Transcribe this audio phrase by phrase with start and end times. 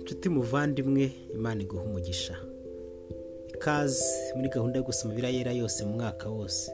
[0.00, 2.36] inshuti muvandimwe imana iguha umugisha.
[3.48, 4.04] Ikaze
[4.36, 6.70] muri gahunda yo gusoma ibirayera yose mu mwaka wose.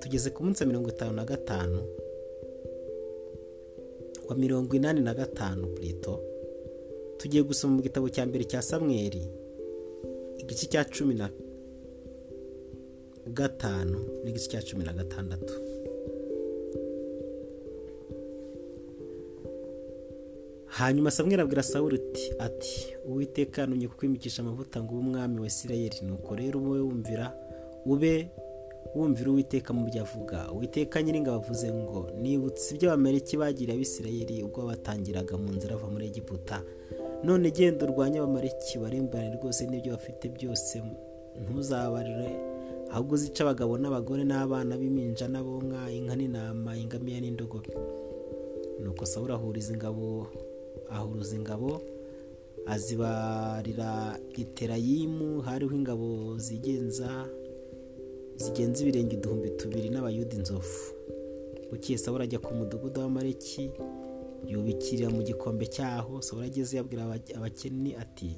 [0.00, 1.80] Tugeze ku munsi wa mirongo itanu na gatanu
[4.28, 6.20] wa mirongo inani na gatanu purito
[7.16, 9.22] tugiye gusoma mu gitabo cya mbere cya samweri
[10.38, 11.30] igice cya cumi na
[13.34, 15.54] gatanu n'igice cya cumi na gatandatu.
[20.66, 22.00] Hanyuma samweri abwira sawuri
[22.38, 25.96] ati uwiteka yanumye kukwimikisha amavuta ngo ube umwami wa isirayeli.
[26.02, 27.32] Nuko rero ube wumvira
[27.86, 28.30] ube
[28.94, 30.52] wumvira uwiteka mu byo avuga.
[30.52, 36.06] Uwiteka nyiringa bavuze ngo nibutse ibyo bameriki bagiriye abisirayeli ubwo batangiraga mu nzira bava muri
[36.06, 36.62] egiputa.
[37.24, 40.82] None genda urwanye abamariki barimbane rwose n'ibyo bafite byose
[41.42, 42.28] ntuzabarire
[42.92, 47.72] ahubwo uzica abagabo n'abagore n'abana b'iminja n'abonka inka n'intama ingamiya n'indogobe.
[48.82, 50.26] Nuko sawuri ahuriza ingabo
[50.90, 51.70] ahuruza ingabo
[52.66, 57.10] azibarira iterayimu hariho ingabo zigenza
[58.36, 60.80] zigenza ibirenge uduhumbi tubiri n'abayuda inzovu.
[61.70, 63.70] Bukeye sawuri ajya ku mudugudu w'amareki
[64.48, 67.02] yubikirira mu gikombe cyaho sawuri ageze yabwira
[67.36, 68.30] abakeni ati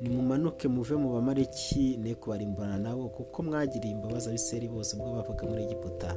[0.00, 5.62] nimumanuke muve mu bamareki ne kubarimburana nabo kuko mwagiriye imbabazi abiseri bose ubwo bavaga muri
[5.64, 6.16] egiputa.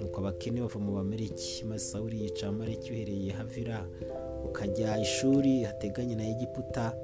[0.00, 3.86] Nuko abakene bava mu bamareki maze sawuri yica abamareki uhereye havira
[4.44, 6.94] ukajya ishuri hateganye na egiputa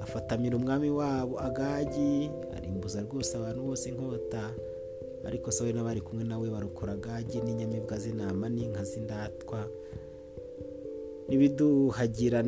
[0.00, 4.50] afatamira umwami wabo agagi arimbuza rwose abantu bose inkota.
[5.26, 9.68] Ariko sawuri n'abari kumwe nawe barukora agagi n'inyamibwa z'intama n'inka z'indatwa.
[11.30, 12.42] N'ibiduhagira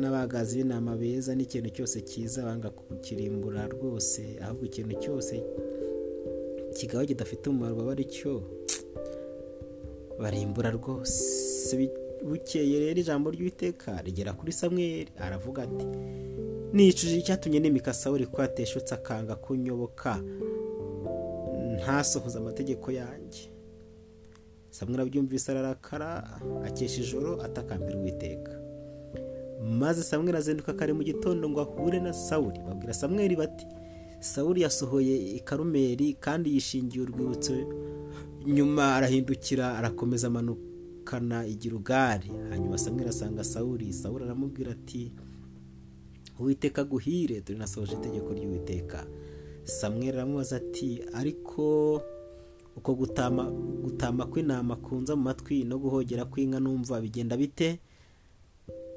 [0.00, 5.34] n'abagazi b'intama beza n'ikintu cyose cyiza banga kukirimbura rwose ahubwo ikintu cyose
[6.76, 8.32] kigaba kidafite umumaro baba ari cyo
[10.20, 11.90] barimbura rwose.
[12.22, 15.86] Bukeye rero ijambo ry'uwiteka rigera kuri samweri aravuga ati
[16.72, 20.22] nicujije icyatumye nimika sawuri ko akanga kunyoboka
[21.76, 23.51] ntasohoze amategeko yanjye.
[24.72, 26.08] Samweri abyumvise ararakara
[26.64, 28.52] akesha ijoro atakambira uwiteka.
[29.80, 33.66] Maze samweri azinduka kare mu gitondo ngo ahure na sawuri babwira samweri bati
[34.20, 37.52] sawuri yasohoye i karumeri kandi yishingiye urwibutso.
[38.46, 45.12] Nyuma arahindukira arakomeza amanukana igirugari hanyuma samweri asanga sawuri sawuri aramubwira ati
[46.40, 49.06] uwiteka guhire turi nasohoje itegeko ry'uwiteka.
[49.64, 52.02] Samweri aramubaza ati ariko
[52.76, 53.44] uko gutama
[53.84, 57.78] gutama kw'intama kunza mu matwi no guhogera kw'inka numva bigenda bite?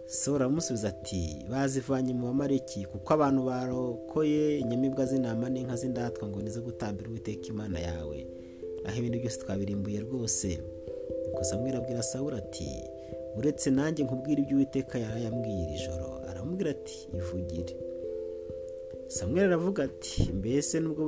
[0.07, 6.61] Sawuri aramusubiza ati bazivanye mu bamareki kuko abantu barokoye inyamibwa z'intama n'inka z'indatwa ngo nizo
[6.61, 8.17] gutambira uwiteka imana yawe.
[8.85, 10.61] Aho ibintu byose twabirimbuye rwose.
[11.25, 12.69] Nuko samweri abwira sawuri ati
[13.37, 17.73] uretse nanjye nkubwira ibyo uwiteka yarayambwiye iri joro aramubwira ati ivugire.
[19.07, 21.05] Samweri aravuga ati mbese nubwo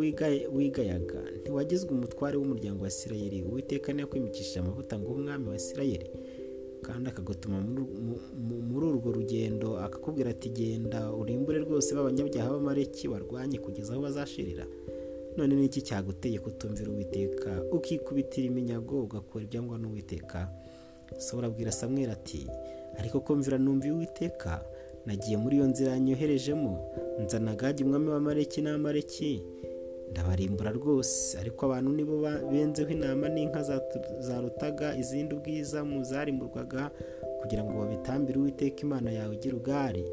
[0.57, 3.43] wigayaga ntiwagizwe umutware w'umuryango wa isirayeli?
[3.43, 6.09] Uwiteka ntiyakwimikishije amavuta ngo umwami wa isirayeli.
[6.81, 7.57] Kandi akagutuma
[8.69, 14.65] muri urwo rugendo akakubwira ati genda urimbure rwose b'abanyabyaha b'amareki barwanye kugeza aho bazashirira.
[15.37, 17.49] None ni iki cyaguteye kutumvira uwiteka?
[17.71, 20.49] Ukikubitira iminyago ugakora ibyangwa n'uwiteka?
[21.17, 22.47] Sawura abwira samweri ati
[22.99, 24.61] ariko kumvira numva uwiteka
[25.07, 26.73] nagiye muri iyo nzira nyoherejemo
[27.23, 29.31] nzana agagi umwami w'amareki n'amareki
[30.11, 32.15] ndabarimbura rwose ariko abantu nibo
[32.51, 33.61] benzeho intama n'inka
[34.27, 36.83] zarutaga izindi ubwiza mu zarimburwaga
[37.39, 40.03] kugira ngo babitambire uwiteka imana yawe igira ugari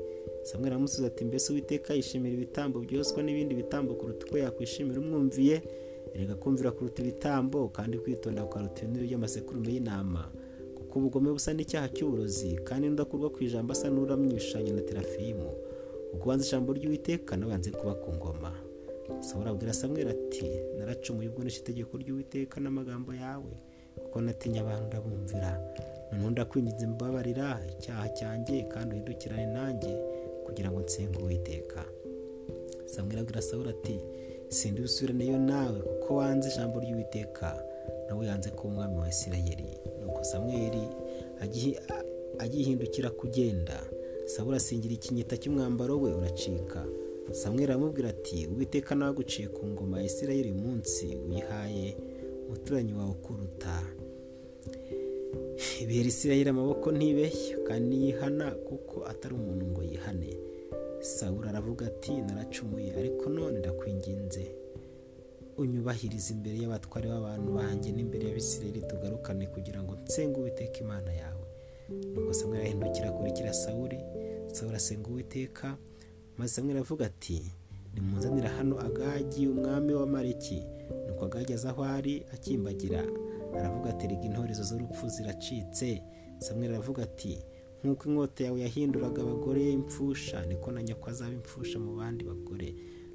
[0.49, 5.57] samwe aramusubiza ati mbese uwiteka yishimira ibitambo byoswa n'ibindi bitambo kuruta uko yakwishimira umwumviye?
[6.15, 10.23] Erega kumvira kuruta ibitambo kandi kwitonda kukaruta ibinure by'amasekurume y'intama.
[10.95, 15.51] Kuko ubugome busa n'icyaha cy'uburozi kandi n'udakurwa ku ijambo asa n'uramye ibishushanyo na terafimu.
[16.15, 18.55] Ukubanza ijambo ry'uwiteka nabanze kuba ku ngoma.
[19.21, 20.47] Sawura abwira samweri ati
[20.79, 23.53] naracumuye ubwo nishe itegeko ry'uwiteka n'amagambo yawe
[24.07, 25.51] kuko natinya abantu ndabumvira.
[26.13, 29.93] Noneho ndakwinginze mbabarira icyaha cyanjye kandi uhindukirane nanjye
[30.47, 31.83] kugira ngo nsenge uwiteka.
[32.87, 33.99] Samweri abwira sawura ati
[34.49, 37.49] sindi busubireneyo nawe kuko wanze ijambo ry'uwiteka.
[38.15, 39.67] Nawe yanze ko umwami wa isirayeli
[40.01, 40.85] nuko samweri
[42.39, 43.83] agihindukira kugenda.
[44.27, 46.87] Sawura asingira ikinyita cy'umwambaro we uracika.
[47.33, 51.97] Samweri aramubwira ati uwiteka nawe aguciye ku ngoma ya isirayeli munsi uyihaye
[52.47, 53.75] umuturanyi wawe ukuruta
[55.83, 60.31] ibera isirayeli amaboko ntibeshya kandi ntiyihana kuko atari umuntu ngo yihane.
[61.01, 64.45] Sawura aravuga ati naracumuye ariko none ndakwinginze.
[65.59, 71.45] Unyubahirize imbere y'abatware b'abantu banjye n'imbere y'abisirayeli tugarukane kugira ngo nsenge uwiteka imana yawe.
[72.15, 73.99] Nuko samweli arahindukira akurikira sawuri
[74.53, 75.77] sawuri asenga uwiteka
[76.39, 77.53] maze samweli aravuga ati
[77.95, 80.59] nimunzanira hano agagi umwami w'amareki
[81.07, 83.05] nuko agagi aza aho ari akimbagira.
[83.59, 86.03] Aravuga ati rega intorezo z'urupfu ziracitse.
[86.39, 87.39] Samweli aravuga ati
[87.85, 90.47] nk'uko inkota yawe yahinduraga abagore impfusha.
[90.47, 92.75] Niko na nyoko azaba impfusha mu bandi bagore.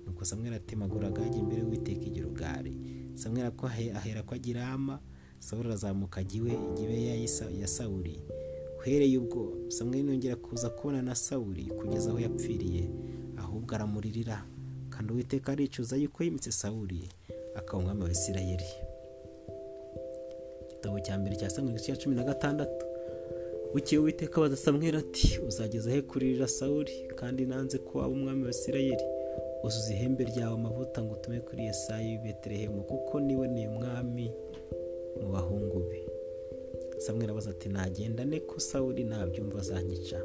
[0.10, 2.74] Nuko samweli atemagura agagi imbere y'uwiteka igirugari
[3.16, 5.00] samweli ko ahera ko agira ama
[5.40, 7.16] sawuri arazamuka ajya iwe gibeya
[7.62, 8.20] ya sawuri
[8.80, 12.84] uhereye ubwo samweli yongera kuza kubona na sawuri kugeza aho yapfiriye
[13.38, 14.46] ahubwo aramuririra.
[14.90, 17.10] Kandi uwiteka aricuza yuko yimitse sawuri
[17.56, 18.70] akaba umwami wa isirayeli.
[20.70, 22.86] Igitabo cya mbere cya samweli cya cumi na gatandatu.
[23.74, 29.04] Bukeye uwiteka abaza ati uzageza he kuririra sawuri kandi nanze ko waba umwami wa isirayeli.
[29.64, 34.32] Uzuza ihembe ryawe amavuta ngo utume kuri yesayi w'i betelehemu kuko ni we ni umwami
[35.22, 36.00] mu bahungu be.
[36.98, 40.20] Samweli abaza ati nagenda ne ko sawuri nabyumva azanyica?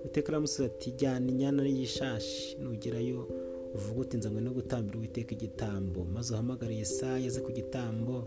[0.00, 3.28] Uwiteka aramusubiza ati jyana inyana y'ishashi nugerayo
[3.74, 8.24] uvuga uti nzanywe no gutambira uwiteka igitambo maze uhamagare yesayi aze ku gitambo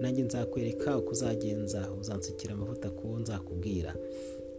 [0.00, 3.96] nanjye nzakwereka uko uzagenza uzansukira amavuta ku wo nzakubwira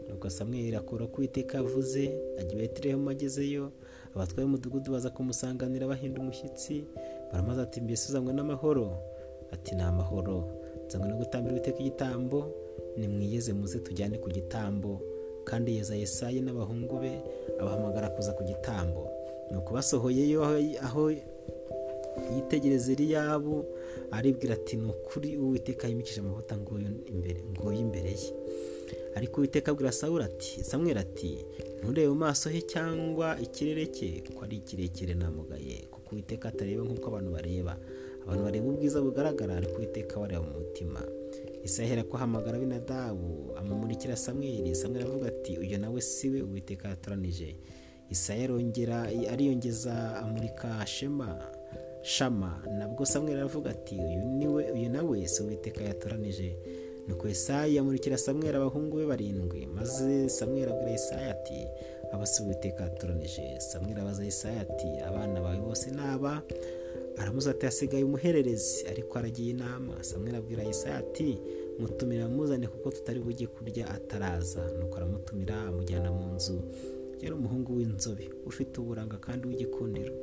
[0.09, 2.03] nuko samweli akora ko uwiteka yavuze
[2.39, 3.71] ajya i betelehemu agezeyo
[4.15, 6.83] abatwaye umudugudu baza kumusanganira bahinda umushyitsi
[7.31, 8.97] baramaze ati mbese uzanywe n'amahoro?
[9.53, 10.37] Ati ni amahoro.
[10.85, 12.39] Nzanywe no gutambira uwiteka igitambo
[12.97, 15.01] nimwiyeze muze tujyane ku gitambo.
[15.43, 17.11] Kandi yeza yesayi n'abahungu be
[17.59, 19.07] abahamagara kuza ku gitambo.
[19.51, 20.43] Nuko basohoyeyo
[20.87, 21.11] aho
[22.35, 23.65] yitegereza eliyabu
[24.11, 28.29] aribwira ati ni ukuri uwiteka yimikije amavuta nguyu imbere ye.
[29.15, 31.45] Ariko uwiteka abwira sawura ati samweri ati
[31.81, 35.87] nturebe maso he cyangwa ikirere cye ko ari kirekire namugaye.
[35.91, 37.77] Kuko uwiteka atareba nk'uko abantu bareba.
[38.23, 41.01] Abantu bareba ubwiza bugaragara ariko uwiteka bareba mu mutima
[41.63, 47.55] isahera ko ahamagara binadabu amumurikira samweri samweri avuga ati uyu nawe si we uwiteka yatoranije.
[48.09, 51.37] Isaya arongera ariyongeza amurika shema
[52.01, 52.63] shama.
[52.77, 53.95] Nabwo samweri aravuga ati
[54.75, 56.55] uyu nawe si uwiteka yatoranije.
[57.11, 61.67] Nuko Yesayi amurikira samweri abahungu be barindwi maze samweri abwira Yesayi ati
[62.13, 66.41] aba si uwiteka yatoranije samweri abaza Yesayi ati abana bawe bose ni aba?
[67.17, 68.87] Aramuza ati hasigaye umuhererezi.
[68.87, 70.03] Ariko aragiye inama.
[70.03, 71.37] Samweri abwira Yesayi ati
[71.79, 74.63] mutumira amuzane kuko tutari bujye kurya ataraza.
[74.79, 76.61] Nuko aramutumira amujyana mu nzu.
[77.21, 80.13] Yari umuhungu w'inzobe ufite uburanga kandi w'igikundiro.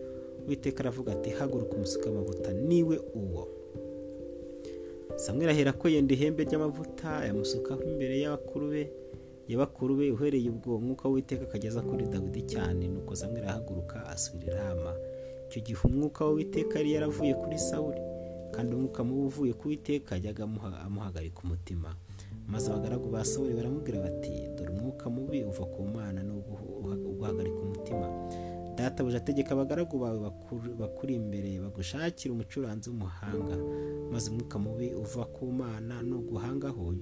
[0.49, 3.49] Witeka aravuga ati haguruka umusuka amavuta ni we uwo.
[5.25, 8.83] Samweri ahera ko yenda ihembe ry'amavuta yamusukaho imbere y'abakuru be
[9.51, 14.93] y'abakuru be uhereye ubwo umwuka w'iteka akageza kuri dawidi cyane nuko samweri ahaguruka asubira irama
[15.49, 18.01] icyo gihe umwuka w'iteka yari yaravuye kuri sawuri
[18.55, 20.43] kandi umwuka mubi uvuye ku witeka yajyaga
[20.87, 21.91] amuhagarika umutima.
[22.49, 26.33] Maze abagaragu ba sawuri baramubwira bati dore umwuka mubi uva ku mana ni
[27.13, 28.07] uguhagarika umutima.
[28.79, 30.19] Databuja ategeka abagaragu bawe
[30.79, 33.57] bakuri imbere bagushakira umucuranzi w'umuhanga
[34.13, 36.95] maze umwuka mubi uva ku mana nuguhangaho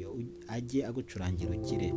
[0.48, 1.92] ajye agucurangira ukire.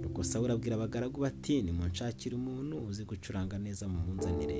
[0.00, 4.58] Nuko sawuri abwira abagaragu bati nimunshakire umuntu uzi gucuranga neza mu munzanire.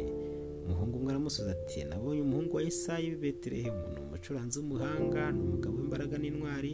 [0.66, 3.82] Umuhungu umwe aramusubiza ati nabonye umuhungu wa Yesayi w'i betelehemu.
[3.94, 6.72] Ni umucuranzi w'umuhanga ni umugabo w'imbaraga n'intwari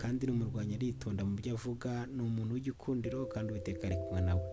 [0.00, 3.48] kandi n'umurwanya aritonda mu byo avuga ni umuntu w'igikundiro kandi
[3.88, 4.44] ari kumwe nawe.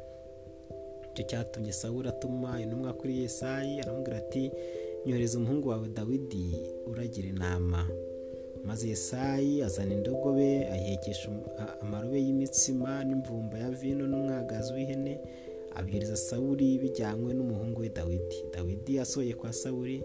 [1.18, 4.52] Icyo cyatumye sawuri atuma intumwa kuri Yesayi aramubwira ati
[5.06, 6.46] nyohereza umuhungu wawe dawidi
[6.86, 7.90] uragira inama
[8.66, 11.30] maze Yesayi azana indogobe ayihekesha
[11.82, 15.14] amarobe y'imitsima n'imvumba ya vino n'umwagazi w'ihene
[15.76, 18.38] abwiriza sawuri bijyanywe n'umuhungu we dawidi.
[18.54, 20.04] Dawidi asohoye kwa sawuri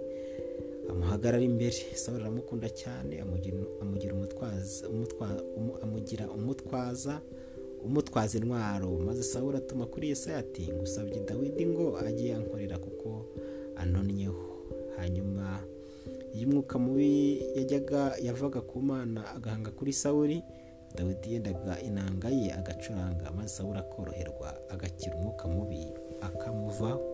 [0.91, 1.77] amuhagarara imbere.
[1.95, 3.21] Sawuri aramukunda cyane
[5.83, 7.21] amugira umutwaza
[7.85, 8.91] umutwaza intwaro.
[8.99, 13.27] Maze sawuri atuma kuri Yesayi ati ngusabye dawidi ngo ajye yankorera kuko
[13.77, 14.45] anonnyeho
[14.97, 15.61] hanyuma
[16.35, 20.43] iyo umwuka mubi yajyaga yavaga ku mana agahanga kuri sawuri
[20.97, 23.31] dawidi yendaga inanga ye agacuranga.
[23.37, 25.87] Maze sawuri akoroherwa agakira umwuka mubi
[26.21, 27.12] akamuvaho.